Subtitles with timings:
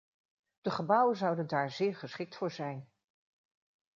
[0.61, 2.89] De gebouwen zouden daar zeer geschikt voor zijn.